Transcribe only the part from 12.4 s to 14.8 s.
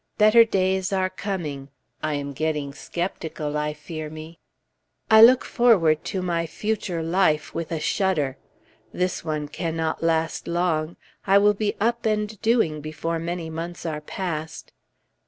doing" before many months are past.